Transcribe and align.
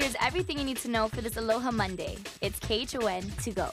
Here's 0.00 0.16
everything 0.18 0.56
you 0.58 0.64
need 0.64 0.78
to 0.78 0.88
know 0.88 1.08
for 1.08 1.20
this 1.20 1.36
Aloha 1.36 1.70
Monday. 1.70 2.16
It's 2.40 2.58
KHON 2.58 3.22
to 3.42 3.50
go. 3.50 3.70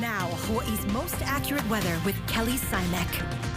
Now, 0.00 0.26
Hawaii's 0.26 0.84
most 0.86 1.14
accurate 1.22 1.64
weather 1.68 1.96
with 2.04 2.16
Kelly 2.26 2.54
Simek. 2.54 3.51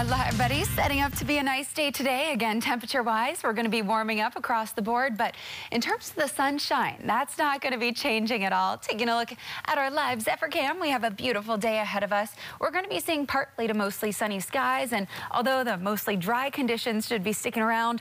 Uh, 0.00 0.24
everybody, 0.28 0.62
setting 0.62 1.00
up 1.00 1.12
to 1.16 1.24
be 1.24 1.38
a 1.38 1.42
nice 1.42 1.72
day 1.72 1.90
today. 1.90 2.32
Again, 2.32 2.60
temperature-wise, 2.60 3.42
we're 3.42 3.52
going 3.52 3.64
to 3.64 3.70
be 3.70 3.82
warming 3.82 4.20
up 4.20 4.36
across 4.36 4.70
the 4.70 4.80
board. 4.80 5.16
But 5.16 5.34
in 5.72 5.80
terms 5.80 6.10
of 6.10 6.14
the 6.14 6.28
sunshine, 6.28 7.02
that's 7.04 7.36
not 7.36 7.60
going 7.60 7.72
to 7.72 7.80
be 7.80 7.90
changing 7.90 8.44
at 8.44 8.52
all. 8.52 8.78
Taking 8.78 9.08
a 9.08 9.16
look 9.16 9.32
at 9.66 9.76
our 9.76 9.90
live 9.90 10.22
Zephyr 10.22 10.46
cam, 10.46 10.78
we 10.78 10.90
have 10.90 11.02
a 11.02 11.10
beautiful 11.10 11.56
day 11.56 11.80
ahead 11.80 12.04
of 12.04 12.12
us. 12.12 12.30
We're 12.60 12.70
going 12.70 12.84
to 12.84 12.90
be 12.90 13.00
seeing 13.00 13.26
partly 13.26 13.66
to 13.66 13.74
mostly 13.74 14.12
sunny 14.12 14.38
skies. 14.38 14.92
And 14.92 15.08
although 15.32 15.64
the 15.64 15.76
mostly 15.76 16.16
dry 16.16 16.48
conditions 16.48 17.08
should 17.08 17.24
be 17.24 17.32
sticking 17.32 17.64
around, 17.64 18.00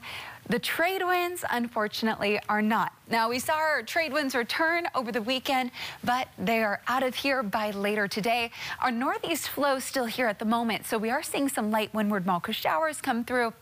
the 0.49 0.59
trade 0.59 1.03
winds, 1.05 1.43
unfortunately, 1.49 2.39
are 2.47 2.61
not. 2.61 2.93
Now, 3.09 3.29
we 3.29 3.39
saw 3.39 3.55
our 3.55 3.83
trade 3.83 4.13
winds 4.13 4.33
return 4.35 4.87
over 4.95 5.11
the 5.11 5.21
weekend, 5.21 5.71
but 6.03 6.29
they 6.37 6.63
are 6.63 6.81
out 6.87 7.03
of 7.03 7.15
here 7.15 7.43
by 7.43 7.71
later 7.71 8.07
today. 8.07 8.51
Our 8.81 8.91
northeast 8.91 9.49
flow 9.49 9.79
still 9.79 10.05
here 10.05 10.27
at 10.27 10.39
the 10.39 10.45
moment, 10.45 10.85
so 10.85 10.97
we 10.97 11.09
are 11.09 11.23
seeing 11.23 11.49
some 11.49 11.69
light 11.71 11.93
windward 11.93 12.25
mauka 12.25 12.53
showers 12.53 13.01
come 13.01 13.25
through. 13.25 13.53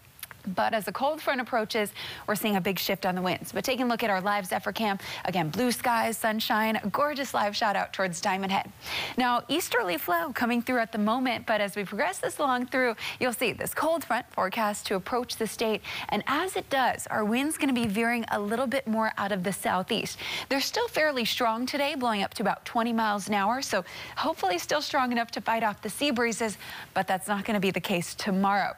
But 0.48 0.74
as 0.74 0.86
the 0.86 0.92
cold 0.92 1.22
front 1.22 1.42
approaches, 1.42 1.92
we're 2.28 2.36
seeing 2.36 2.56
a 2.56 2.62
big 2.62 2.80
shift 2.80 3.06
on 3.06 3.16
the 3.16 3.22
winds. 3.22 3.52
But 3.52 3.64
taking 3.64 3.86
a 3.86 3.90
look 3.90 4.04
at 4.04 4.10
our 4.10 4.22
live 4.22 4.46
Zephyr 4.46 4.72
cam, 4.72 5.00
again, 5.26 5.50
blue 5.50 5.72
skies, 5.72 6.18
sunshine, 6.18 6.80
gorgeous 6.92 7.34
live 7.34 7.56
shot 7.56 7.76
out 7.76 7.94
towards 7.94 8.22
Diamond 8.22 8.52
Head. 8.52 8.72
Now, 9.18 9.44
easterly 9.48 9.98
flow 9.98 10.32
coming 10.34 10.62
through 10.62 10.80
at 10.80 10.92
the 10.92 10.98
moment, 10.98 11.46
but 11.46 11.62
as 11.62 11.76
we 11.76 11.84
progress 11.84 12.20
this 12.20 12.40
along 12.40 12.68
through, 12.68 12.96
you'll 13.20 13.34
see 13.34 13.54
this 13.54 13.74
cold 13.74 14.04
front 14.04 14.26
forecast 14.32 14.86
to 14.88 14.96
approach 14.96 15.38
the 15.38 15.48
state. 15.48 15.82
And 16.10 16.24
as 16.28 16.56
it 16.56 16.70
does, 16.70 17.08
our 17.08 17.24
wind's 17.26 17.58
going 17.58 17.74
to 17.74 17.80
be 17.80 17.88
veering 17.88 18.26
a 18.32 18.40
little 18.40 18.68
bit 18.68 18.88
more 18.88 19.12
out 19.18 19.32
of 19.32 19.44
the 19.44 19.54
southeast. 19.54 20.18
They're 20.50 20.62
still 20.62 20.88
fairly 20.88 21.26
strong 21.26 21.66
today, 21.66 21.96
blowing 21.96 22.24
up 22.24 22.34
to 22.36 22.44
about 22.44 22.66
20 22.66 22.94
miles 22.94 23.28
an 23.28 23.34
hour. 23.34 23.62
So 23.62 23.84
hopefully 24.16 24.58
still 24.58 24.82
strong 24.82 25.12
enough 25.12 25.32
to 25.32 25.42
fight 25.42 25.64
off 25.64 25.82
the 25.82 25.90
sea 25.90 26.12
breezes, 26.12 26.58
but 26.94 27.08
that's 27.08 27.28
not 27.28 27.46
going 27.46 27.56
to 27.56 27.60
be 27.60 27.72
the 27.72 27.80
case 27.80 28.16
tomorrow. 28.16 28.76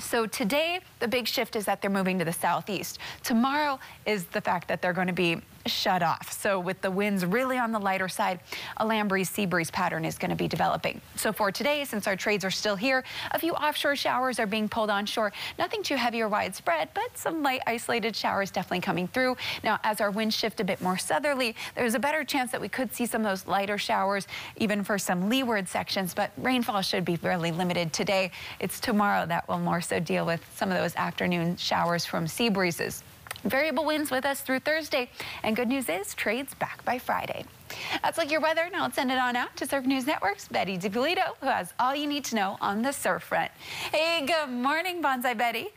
So 0.00 0.26
today, 0.26 0.80
the 1.00 1.08
big 1.08 1.26
shift 1.26 1.56
is 1.56 1.64
that 1.64 1.82
they're 1.82 1.90
moving 1.90 2.18
to 2.18 2.24
the 2.24 2.32
southeast. 2.32 2.98
Tomorrow 3.22 3.78
is 4.06 4.26
the 4.26 4.40
fact 4.40 4.68
that 4.68 4.80
they're 4.80 4.92
going 4.92 5.06
to 5.06 5.12
be 5.12 5.40
shut 5.66 6.02
off. 6.02 6.32
So 6.32 6.58
with 6.58 6.80
the 6.80 6.90
winds 6.90 7.24
really 7.24 7.58
on 7.58 7.72
the 7.72 7.78
lighter 7.78 8.08
side, 8.08 8.40
a 8.76 8.86
land 8.86 9.08
breeze 9.08 9.30
sea 9.30 9.46
breeze 9.46 9.70
pattern 9.70 10.04
is 10.04 10.18
going 10.18 10.30
to 10.30 10.36
be 10.36 10.48
developing. 10.48 11.00
So 11.16 11.32
for 11.32 11.50
today, 11.52 11.84
since 11.84 12.06
our 12.06 12.16
trades 12.16 12.44
are 12.44 12.50
still 12.50 12.76
here, 12.76 13.04
a 13.32 13.38
few 13.38 13.52
offshore 13.54 13.96
showers 13.96 14.38
are 14.38 14.46
being 14.46 14.68
pulled 14.68 14.90
onshore. 14.90 15.32
Nothing 15.58 15.82
too 15.82 15.96
heavy 15.96 16.22
or 16.22 16.28
widespread, 16.28 16.90
but 16.94 17.16
some 17.16 17.42
light 17.42 17.60
isolated 17.66 18.14
showers 18.14 18.50
definitely 18.50 18.80
coming 18.80 19.08
through. 19.08 19.36
Now, 19.62 19.78
as 19.84 20.00
our 20.00 20.10
winds 20.10 20.36
shift 20.36 20.60
a 20.60 20.64
bit 20.64 20.80
more 20.80 20.98
southerly, 20.98 21.54
there's 21.74 21.94
a 21.94 21.98
better 21.98 22.24
chance 22.24 22.52
that 22.52 22.60
we 22.60 22.68
could 22.68 22.92
see 22.92 23.06
some 23.06 23.22
of 23.22 23.28
those 23.28 23.46
lighter 23.46 23.78
showers, 23.78 24.26
even 24.56 24.84
for 24.84 24.98
some 24.98 25.28
leeward 25.28 25.68
sections, 25.68 26.14
but 26.14 26.30
rainfall 26.38 26.82
should 26.82 27.04
be 27.04 27.16
fairly 27.16 27.52
limited 27.52 27.92
today. 27.92 28.30
It's 28.60 28.80
tomorrow 28.80 29.26
that 29.26 29.48
will 29.48 29.58
more 29.58 29.80
so 29.80 30.00
deal 30.00 30.26
with 30.26 30.44
some 30.54 30.70
of 30.70 30.78
those 30.78 30.94
afternoon 30.96 31.56
showers 31.56 32.04
from 32.04 32.26
sea 32.26 32.48
breezes. 32.48 33.02
Variable 33.44 33.84
winds 33.84 34.10
with 34.10 34.24
us 34.24 34.40
through 34.40 34.60
Thursday. 34.60 35.10
And 35.42 35.56
good 35.56 35.68
news 35.68 35.88
is 35.88 36.14
trades 36.14 36.54
back 36.54 36.84
by 36.84 36.98
Friday. 36.98 37.44
That's 38.02 38.18
like 38.18 38.30
your 38.30 38.40
weather. 38.40 38.68
Now 38.72 38.82
let's 38.82 38.96
send 38.96 39.10
it 39.10 39.18
on 39.18 39.36
out 39.36 39.56
to 39.56 39.66
Surf 39.66 39.84
News 39.86 40.06
Network's 40.06 40.48
Betty 40.48 40.78
DiPolito, 40.78 41.36
who 41.40 41.46
has 41.46 41.72
all 41.78 41.94
you 41.94 42.06
need 42.06 42.24
to 42.26 42.34
know 42.34 42.56
on 42.60 42.82
the 42.82 42.92
surf 42.92 43.22
front. 43.22 43.50
Hey, 43.92 44.26
good 44.26 44.50
morning, 44.50 45.00
Banzai 45.00 45.34
Betty. 45.34 45.68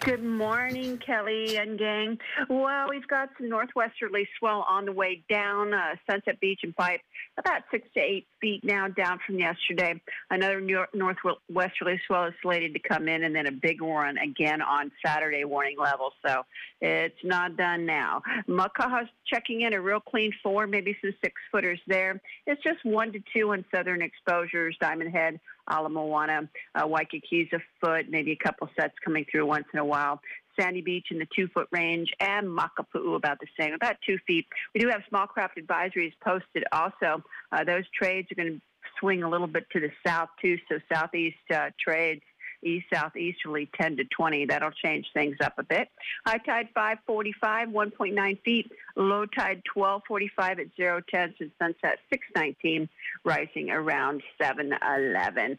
Good 0.00 0.22
morning, 0.22 0.98
Kelly 0.98 1.56
and 1.56 1.78
gang. 1.78 2.18
Well, 2.50 2.86
we've 2.90 3.08
got 3.08 3.30
some 3.38 3.48
northwesterly 3.48 4.28
swell 4.38 4.64
on 4.68 4.84
the 4.84 4.92
way 4.92 5.22
down 5.28 5.72
uh, 5.72 5.96
Sunset 6.08 6.38
Beach 6.38 6.60
and 6.64 6.76
Pipe, 6.76 7.00
about 7.38 7.62
six 7.70 7.86
to 7.94 8.00
eight 8.00 8.26
feet 8.40 8.64
now 8.64 8.88
down 8.88 9.18
from 9.26 9.38
yesterday. 9.38 10.00
Another 10.30 10.60
northwesterly 10.60 12.00
swell 12.06 12.24
is 12.24 12.34
slated 12.42 12.74
to 12.74 12.80
come 12.80 13.08
in, 13.08 13.24
and 13.24 13.34
then 13.34 13.46
a 13.46 13.52
big 13.52 13.80
one 13.80 14.18
again 14.18 14.62
on 14.62 14.90
Saturday 15.04 15.44
warning 15.44 15.76
level. 15.78 16.12
So 16.26 16.42
it's 16.80 17.18
not 17.24 17.56
done 17.56 17.86
now. 17.86 18.22
Makaha's 18.48 19.08
checking 19.26 19.62
in 19.62 19.74
a 19.74 19.80
real 19.80 20.00
clean 20.00 20.32
four, 20.42 20.66
maybe 20.66 20.96
some 21.00 21.14
six 21.22 21.34
footers 21.50 21.80
there. 21.86 22.20
It's 22.46 22.62
just 22.62 22.84
one 22.84 23.12
to 23.12 23.20
two 23.34 23.52
on 23.52 23.64
southern 23.74 24.02
exposures. 24.02 24.76
Diamond 24.80 25.12
Head 25.12 25.40
Ala 25.70 25.88
Moana, 25.88 26.48
uh, 26.74 26.86
Waikiki's 26.86 27.52
a 27.52 27.58
foot, 27.80 28.06
maybe 28.08 28.32
a 28.32 28.36
couple 28.36 28.68
sets 28.78 28.94
coming 29.04 29.26
through 29.30 29.46
once 29.46 29.66
in 29.72 29.78
a 29.78 29.84
while. 29.84 30.20
Sandy 30.58 30.80
Beach 30.80 31.06
in 31.10 31.18
the 31.18 31.26
two 31.34 31.48
foot 31.48 31.68
range, 31.72 32.12
and 32.20 32.46
Makapu'u 32.46 33.16
about 33.16 33.38
the 33.40 33.46
same, 33.58 33.74
about 33.74 33.96
two 34.04 34.18
feet. 34.26 34.46
We 34.74 34.80
do 34.80 34.88
have 34.88 35.02
small 35.08 35.26
craft 35.26 35.58
advisories 35.58 36.12
posted 36.22 36.64
also. 36.72 37.22
Uh, 37.52 37.64
those 37.64 37.84
trades 37.94 38.30
are 38.32 38.34
going 38.34 38.54
to 38.54 38.60
swing 39.00 39.22
a 39.22 39.28
little 39.28 39.46
bit 39.46 39.66
to 39.72 39.80
the 39.80 39.90
south 40.06 40.28
too, 40.40 40.58
so 40.68 40.78
southeast 40.92 41.36
uh, 41.52 41.70
trades 41.78 42.22
east 42.62 42.86
southeasterly 42.92 43.70
10 43.80 43.96
to 43.98 44.04
20. 44.04 44.46
That'll 44.46 44.70
change 44.70 45.06
things 45.14 45.36
up 45.42 45.54
a 45.58 45.62
bit. 45.62 45.88
High 46.26 46.38
tide 46.38 46.68
545, 46.74 47.68
1.9 47.68 48.42
feet. 48.42 48.72
Low 48.96 49.26
tide 49.26 49.62
1245 49.74 50.58
at 50.58 50.66
0 50.76 51.00
010 51.10 51.34
and 51.40 51.50
sunset 51.58 51.98
619, 52.10 52.88
rising 53.24 53.70
around 53.70 54.22
711. 54.40 55.58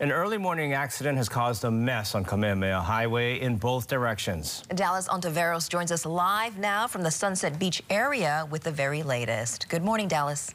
An 0.00 0.12
early 0.12 0.38
morning 0.38 0.74
accident 0.74 1.18
has 1.18 1.28
caused 1.28 1.64
a 1.64 1.70
mess 1.72 2.14
on 2.14 2.24
Kamehameha 2.24 2.80
Highway 2.82 3.40
in 3.40 3.56
both 3.56 3.88
directions. 3.88 4.62
Dallas 4.72 5.08
Ontiveros 5.08 5.68
joins 5.68 5.90
us 5.90 6.06
live 6.06 6.56
now 6.56 6.86
from 6.86 7.02
the 7.02 7.10
Sunset 7.10 7.58
Beach 7.58 7.82
area 7.90 8.46
with 8.48 8.62
the 8.62 8.70
very 8.70 9.02
latest. 9.02 9.68
Good 9.68 9.82
morning, 9.82 10.06
Dallas. 10.06 10.54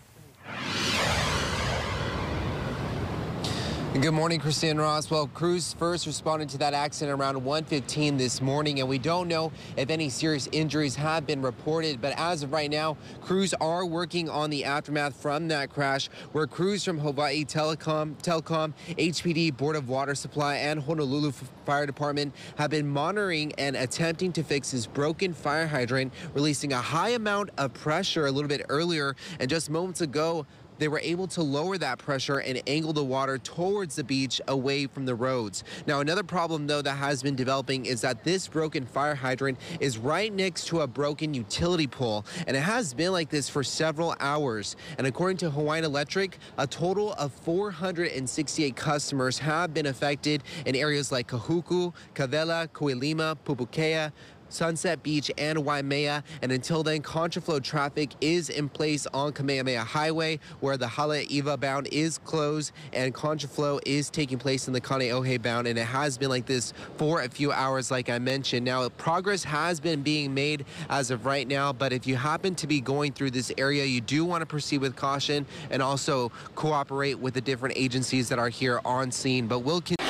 Good 4.02 4.12
morning, 4.12 4.40
Christine 4.40 4.80
Ross. 4.80 5.12
Well, 5.12 5.28
crews 5.28 5.76
first 5.78 6.08
responded 6.08 6.50
to 6.50 6.58
that 6.58 6.74
accident 6.74 7.22
around 7.22 7.38
1:15 7.44 8.18
this 8.18 8.42
morning, 8.42 8.80
and 8.80 8.90
we 8.90 8.98
don't 8.98 9.28
know 9.28 9.52
if 9.78 9.92
any 9.92 10.09
serious 10.09 10.50
injuries 10.52 10.96
have 10.96 11.28
been 11.28 11.44
reported. 11.44 12.02
But 12.02 12.18
as 12.18 12.42
of 12.42 12.52
right 12.52 12.72
now, 12.72 12.98
crews 13.22 13.54
are 13.62 13.86
working 13.86 14.30
on 14.30 14.50
the 14.50 14.66
aftermath 14.66 15.16
from 15.16 15.48
that 15.50 15.72
crash, 15.72 16.09
where 16.31 16.48
crews 16.48 16.84
from 16.84 16.98
Hawaii 16.98 17.46
Telecom, 17.46 18.16
Telecom, 18.24 18.74
HPD, 18.98 19.52
Board 19.52 19.76
of 19.76 19.88
Water 19.88 20.16
Supply, 20.16 20.56
and 20.56 20.81
Honolulu 20.81 21.31
Fire 21.64 21.86
Department 21.86 22.34
have 22.56 22.72
been 22.72 22.88
monitoring 22.88 23.54
and 23.60 23.75
attempting 23.75 24.34
to 24.34 24.44
fix 24.44 24.72
this 24.72 24.88
broken 24.88 25.34
fire 25.34 25.68
hydrant, 25.68 26.12
releasing 26.34 26.74
a 26.74 26.81
high 26.81 27.10
amount 27.10 27.52
of 27.60 27.75
pressure 27.75 28.25
a 28.25 28.31
little 28.31 28.50
bit 28.50 28.66
earlier. 28.70 29.16
And 29.40 29.48
just 29.48 29.70
moments 29.70 30.02
ago, 30.02 30.48
they 30.79 30.88
were 30.88 31.00
able 31.00 31.28
to 31.28 31.41
lower 31.41 31.78
that 31.78 32.00
pressure 32.00 32.39
and 32.39 32.61
angle 32.67 32.94
the 32.94 33.03
water 33.03 33.38
towards 33.38 33.95
the 33.95 34.03
beach 34.03 34.41
away 34.47 34.88
from 34.88 35.06
the 35.06 35.16
roads. 35.16 35.63
Now, 35.88 36.00
another 36.00 36.23
problem, 36.23 36.67
though, 36.67 36.81
that 36.81 36.95
has 36.95 37.23
been 37.23 37.35
developing 37.35 37.85
is 37.85 38.01
that 38.01 38.23
this 38.23 38.47
broken 38.47 38.85
fire 38.85 39.16
hydrant 39.16 39.57
is 39.79 39.97
right 39.97 40.33
next 40.33 40.67
to 40.67 40.81
a 40.81 40.88
broken 40.88 41.33
utility 41.33 41.88
pole, 41.88 42.25
and 42.47 42.56
it 42.57 42.62
has 42.62 42.94
been 42.94 43.12
like 43.12 43.29
this 43.29 43.50
for 43.50 43.63
several 43.63 44.16
hours. 44.19 44.75
And 44.97 45.07
according 45.07 45.38
to 45.38 45.50
Hawaiian 45.50 45.85
Electric, 45.85 46.38
a 46.57 46.67
total 46.67 47.13
of 47.13 47.31
468 47.31 48.75
customers 48.75 49.39
have 49.39 49.73
been 49.73 49.85
affected 49.85 50.44
in 50.66 50.75
areas 50.75 51.12
like 51.12 51.28
Kahuku, 51.28 51.94
Kawela, 52.13 52.67
Kuilima, 52.69 53.38
Pupukea, 53.45 54.12
Sunset 54.53 55.03
Beach, 55.03 55.31
and 55.38 55.66
Waimea. 55.66 56.24
And 56.41 56.52
until 56.52 56.84
then, 56.84 57.02
contraflow 57.02 57.62
traffic 57.62 58.12
is 58.22 58.50
in 58.50 58.69
place 58.69 59.08
on 59.14 59.34
Kamehameha 59.34 59.84
Highway, 59.84 60.40
where 60.59 60.78
the 60.78 60.86
Haleiwa 60.86 61.59
bound 61.59 61.88
is 61.91 62.18
closed 62.19 62.72
and 62.92 63.13
contraflow 63.13 63.80
is 63.86 64.09
taking 64.09 64.38
place 64.38 64.68
in 64.68 64.74
the 64.74 64.81
Kaneohe 64.81 65.42
bound. 65.42 65.68
And 65.68 65.77
it 65.77 65.86
has 65.86 66.18
been 66.18 66.30
like 66.30 66.45
this 66.45 66.74
for 66.98 67.22
a 67.22 67.30
few 67.30 67.51
hours, 67.51 67.92
like 67.92 68.10
I 68.10 68.19
mentioned. 68.19 68.66
Now, 68.66 68.88
progress 68.89 69.44
has 69.44 69.80
been 69.80 70.01
being 70.01 70.33
made 70.33 70.66
as 70.89 71.12
of 71.12 71.25
right 71.25 71.48
now, 71.48 71.74
but 71.74 71.94
if 71.94 72.06
you 72.07 72.16
happen 72.16 72.56
to 72.56 72.68
be 72.68 72.81
going 72.81 73.13
through 73.13 73.31
this 73.31 73.51
area, 73.57 73.86
you 73.86 74.01
do 74.01 74.25
want 74.25 74.42
to 74.42 74.45
proceed 74.45 74.80
with 74.80 74.95
caution 74.95 75.45
and 75.69 75.81
also 75.81 76.31
cooperate 76.56 77.19
with 77.19 77.33
the 77.33 77.42
different 77.42 77.77
agencies 77.77 78.30
that 78.30 78.39
are 78.39 78.50
here 78.50 78.80
on 78.86 79.12
scene. 79.12 79.48
But 79.48 79.60
we'll 79.60 79.81
continue. 79.81 80.02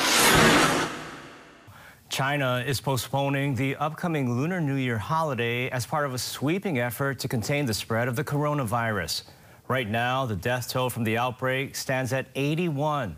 China 2.13 2.63
is 2.63 2.79
postponing 2.79 3.55
the 3.55 3.75
upcoming 3.77 4.37
Lunar 4.37 4.61
New 4.61 4.75
Year 4.75 4.99
holiday 4.99 5.67
as 5.71 5.87
part 5.87 6.05
of 6.05 6.13
a 6.13 6.19
sweeping 6.19 6.77
effort 6.77 7.17
to 7.17 7.27
contain 7.27 7.65
the 7.65 7.73
spread 7.73 8.07
of 8.07 8.15
the 8.15 8.23
coronavirus. 8.23 9.23
Right 9.67 9.89
now, 9.89 10.27
the 10.27 10.35
death 10.35 10.69
toll 10.69 10.91
from 10.91 11.05
the 11.05 11.17
outbreak 11.17 11.75
stands 11.75 12.13
at 12.13 12.27
81. 12.35 13.17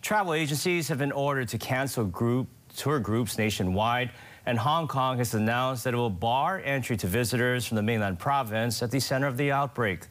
Travel 0.00 0.32
agencies 0.32 0.86
have 0.86 0.98
been 0.98 1.10
ordered 1.10 1.48
to 1.48 1.58
cancel 1.58 2.04
group 2.04 2.46
tour 2.76 3.00
groups 3.00 3.36
nationwide, 3.36 4.12
and 4.46 4.60
Hong 4.60 4.86
Kong 4.86 5.18
has 5.18 5.34
announced 5.34 5.82
that 5.82 5.94
it 5.94 5.96
will 5.96 6.08
bar 6.08 6.62
entry 6.64 6.96
to 6.98 7.08
visitors 7.08 7.66
from 7.66 7.74
the 7.74 7.82
mainland 7.82 8.20
province 8.20 8.80
at 8.80 8.92
the 8.92 9.00
center 9.00 9.26
of 9.26 9.36
the 9.36 9.50
outbreak. 9.50 10.06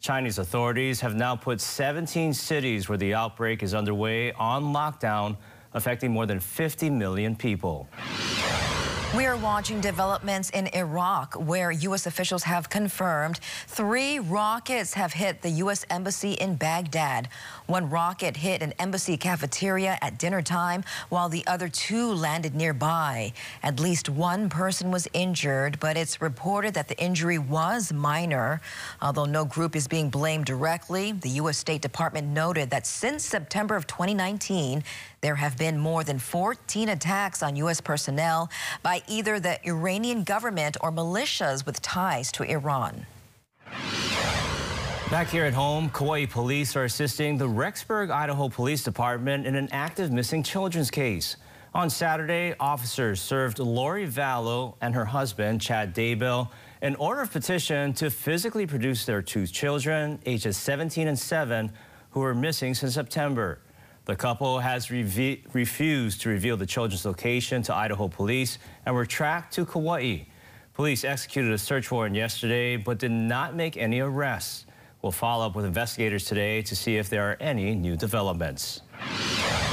Chinese 0.00 0.38
authorities 0.38 0.98
have 1.02 1.14
now 1.14 1.36
put 1.36 1.60
17 1.60 2.34
cities 2.34 2.88
where 2.88 2.98
the 2.98 3.14
outbreak 3.14 3.62
is 3.62 3.74
underway 3.74 4.32
on 4.32 4.72
lockdown 4.74 5.36
affecting 5.76 6.10
more 6.10 6.26
than 6.26 6.40
50 6.40 6.90
million 6.90 7.36
people. 7.36 7.88
We 9.16 9.24
are 9.24 9.36
watching 9.38 9.80
developments 9.80 10.50
in 10.50 10.66
Iraq 10.74 11.36
where 11.36 11.70
U.S. 11.70 12.04
officials 12.04 12.42
have 12.42 12.68
confirmed 12.68 13.38
three 13.66 14.18
rockets 14.18 14.92
have 14.92 15.14
hit 15.14 15.40
the 15.40 15.48
U.S. 15.64 15.86
Embassy 15.88 16.32
in 16.32 16.56
Baghdad. 16.56 17.30
One 17.64 17.88
rocket 17.88 18.36
hit 18.36 18.60
an 18.60 18.74
embassy 18.78 19.16
cafeteria 19.16 19.96
at 20.02 20.18
dinner 20.18 20.42
time 20.42 20.84
while 21.08 21.30
the 21.30 21.46
other 21.46 21.70
two 21.70 22.12
landed 22.12 22.54
nearby. 22.54 23.32
At 23.62 23.80
least 23.80 24.10
one 24.10 24.50
person 24.50 24.90
was 24.90 25.08
injured, 25.14 25.80
but 25.80 25.96
it's 25.96 26.20
reported 26.20 26.74
that 26.74 26.88
the 26.88 27.02
injury 27.02 27.38
was 27.38 27.94
minor. 27.94 28.60
Although 29.00 29.24
no 29.24 29.46
group 29.46 29.74
is 29.74 29.88
being 29.88 30.10
blamed 30.10 30.44
directly, 30.44 31.12
the 31.12 31.30
U.S. 31.40 31.56
State 31.56 31.80
Department 31.80 32.28
noted 32.28 32.68
that 32.68 32.86
since 32.86 33.24
September 33.24 33.76
of 33.76 33.86
2019, 33.86 34.84
there 35.22 35.36
have 35.36 35.56
been 35.56 35.78
more 35.78 36.04
than 36.04 36.18
14 36.18 36.90
attacks 36.90 37.42
on 37.42 37.56
U.S. 37.56 37.80
personnel 37.80 38.50
by 38.82 39.02
either 39.08 39.40
the 39.40 39.58
Iranian 39.66 40.22
government 40.24 40.76
or 40.80 40.92
militias 40.92 41.64
with 41.64 41.80
ties 41.82 42.30
to 42.32 42.42
Iran. 42.42 43.06
Back 45.10 45.28
here 45.28 45.44
at 45.44 45.54
home, 45.54 45.88
Kauai 45.90 46.26
police 46.26 46.74
are 46.74 46.84
assisting 46.84 47.38
the 47.38 47.48
Rexburg, 47.48 48.10
Idaho 48.10 48.48
Police 48.48 48.82
Department 48.82 49.46
in 49.46 49.54
an 49.54 49.68
active 49.70 50.10
missing 50.10 50.42
children's 50.42 50.90
case. 50.90 51.36
On 51.74 51.88
Saturday, 51.88 52.54
officers 52.58 53.20
served 53.20 53.58
Lori 53.58 54.06
Vallow 54.06 54.74
and 54.80 54.94
her 54.94 55.04
husband, 55.04 55.60
Chad 55.60 55.94
Daybell, 55.94 56.48
an 56.82 56.96
order 56.96 57.20
of 57.20 57.30
petition 57.30 57.92
to 57.94 58.10
physically 58.10 58.66
produce 58.66 59.04
their 59.04 59.22
two 59.22 59.46
children, 59.46 60.18
ages 60.26 60.56
17 60.56 61.06
and 61.06 61.18
7, 61.18 61.70
who 62.10 62.20
were 62.20 62.34
missing 62.34 62.74
since 62.74 62.94
September. 62.94 63.60
The 64.06 64.14
couple 64.14 64.60
has 64.60 64.92
refused 64.92 66.20
to 66.20 66.28
reveal 66.28 66.56
the 66.56 66.64
children's 66.64 67.04
location 67.04 67.62
to 67.62 67.74
Idaho 67.74 68.06
police 68.06 68.58
and 68.86 68.94
were 68.94 69.04
tracked 69.04 69.52
to 69.54 69.66
Kauai. 69.66 70.26
Police 70.74 71.04
executed 71.04 71.50
a 71.50 71.58
search 71.58 71.90
warrant 71.90 72.14
yesterday 72.14 72.76
but 72.76 72.98
did 72.98 73.10
not 73.10 73.56
make 73.56 73.76
any 73.76 73.98
arrests. 73.98 74.64
We'll 75.02 75.10
follow 75.10 75.46
up 75.46 75.56
with 75.56 75.64
investigators 75.64 76.24
today 76.24 76.62
to 76.62 76.76
see 76.76 76.98
if 76.98 77.10
there 77.10 77.28
are 77.28 77.36
any 77.40 77.74
new 77.74 77.96
developments. 77.96 78.80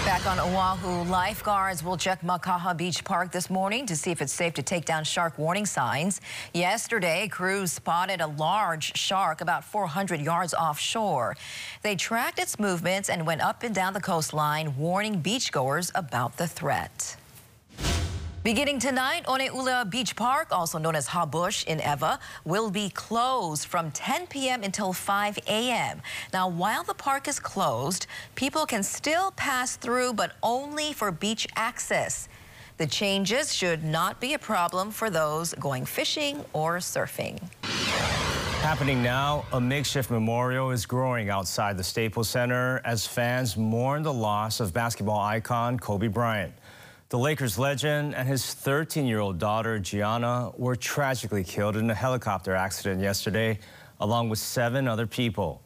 Back 0.05 0.27
on 0.27 0.37
Oahu, 0.37 1.09
lifeguards 1.09 1.81
will 1.81 1.95
check 1.95 2.19
Makaha 2.23 2.75
Beach 2.75 3.05
Park 3.05 3.31
this 3.31 3.49
morning 3.49 3.85
to 3.85 3.95
see 3.95 4.11
if 4.11 4.21
it's 4.21 4.33
safe 4.33 4.53
to 4.55 4.61
take 4.61 4.83
down 4.83 5.05
shark 5.05 5.37
warning 5.37 5.65
signs. 5.65 6.19
Yesterday, 6.53 7.29
crews 7.29 7.71
spotted 7.71 8.19
a 8.19 8.27
large 8.27 8.97
shark 8.97 9.39
about 9.39 9.63
400 9.63 10.19
yards 10.19 10.53
offshore. 10.53 11.37
They 11.83 11.95
tracked 11.95 12.37
its 12.37 12.59
movements 12.59 13.09
and 13.09 13.25
went 13.25 13.39
up 13.39 13.63
and 13.63 13.73
down 13.73 13.93
the 13.93 14.01
coastline, 14.01 14.75
warning 14.77 15.21
beachgoers 15.23 15.89
about 15.95 16.35
the 16.35 16.47
threat. 16.47 17.15
Beginning 18.43 18.77
tonight, 18.77 19.23
One'ula 19.25 19.89
Beach 19.89 20.17
Park, 20.17 20.49
also 20.51 20.77
known 20.77 20.97
as 20.97 21.07
Hau 21.07 21.25
Bush 21.25 21.63
in 21.63 21.79
Ewa, 21.79 22.19
will 22.43 22.69
be 22.69 22.89
closed 22.89 23.67
from 23.67 23.89
10 23.91 24.27
p.m. 24.27 24.63
until 24.63 24.91
5 24.91 25.37
a.m. 25.47 26.01
Now, 26.33 26.49
while 26.49 26.83
the 26.83 26.93
park 26.93 27.29
is 27.29 27.39
closed, 27.39 28.05
people 28.35 28.65
can 28.65 28.83
still 28.83 29.31
pass 29.31 29.77
through, 29.77 30.15
but 30.15 30.33
only 30.43 30.91
for 30.91 31.09
beach 31.09 31.47
access. 31.55 32.27
The 32.75 32.85
changes 32.85 33.55
should 33.55 33.81
not 33.81 34.19
be 34.19 34.33
a 34.33 34.39
problem 34.39 34.91
for 34.91 35.09
those 35.09 35.53
going 35.53 35.85
fishing 35.85 36.43
or 36.51 36.79
surfing. 36.79 37.41
Happening 38.61 39.01
now, 39.01 39.45
a 39.53 39.61
makeshift 39.61 40.11
memorial 40.11 40.71
is 40.71 40.85
growing 40.85 41.29
outside 41.29 41.77
the 41.77 41.83
Staples 41.83 42.27
Center 42.27 42.81
as 42.83 43.07
fans 43.07 43.55
mourn 43.55 44.03
the 44.03 44.11
loss 44.11 44.59
of 44.59 44.73
basketball 44.73 45.21
icon 45.21 45.79
Kobe 45.79 46.09
Bryant. 46.09 46.53
The 47.13 47.19
Lakers 47.19 47.59
legend 47.59 48.15
and 48.15 48.27
his 48.27 48.41
13-year-old 48.41 49.37
daughter, 49.37 49.77
Gianna, 49.77 50.51
were 50.57 50.75
tragically 50.75 51.43
killed 51.43 51.77
in 51.77 51.87
a 51.91 51.93
helicopter 51.93 52.55
accident 52.55 53.03
yesterday, 53.03 53.59
along 53.99 54.29
with 54.29 54.39
seven 54.39 54.87
other 54.87 55.05
people. 55.05 55.61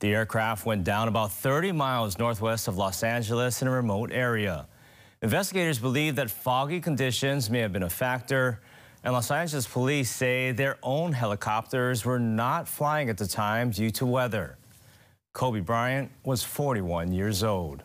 The 0.00 0.12
aircraft 0.12 0.66
went 0.66 0.82
down 0.82 1.06
about 1.06 1.30
30 1.30 1.70
miles 1.70 2.18
northwest 2.18 2.66
of 2.66 2.76
Los 2.76 3.04
Angeles 3.04 3.62
in 3.62 3.68
a 3.68 3.70
remote 3.70 4.10
area. 4.10 4.66
Investigators 5.22 5.78
believe 5.78 6.16
that 6.16 6.32
foggy 6.32 6.80
conditions 6.80 7.48
may 7.48 7.60
have 7.60 7.72
been 7.72 7.84
a 7.84 7.88
factor, 7.88 8.60
and 9.04 9.12
Los 9.12 9.30
Angeles 9.30 9.68
police 9.68 10.10
say 10.10 10.50
their 10.50 10.78
own 10.82 11.12
helicopters 11.12 12.04
were 12.04 12.18
not 12.18 12.66
flying 12.66 13.08
at 13.08 13.18
the 13.18 13.28
time 13.28 13.70
due 13.70 13.90
to 13.92 14.04
weather. 14.04 14.58
Kobe 15.32 15.60
Bryant 15.60 16.10
was 16.24 16.42
41 16.42 17.12
years 17.12 17.44
old. 17.44 17.84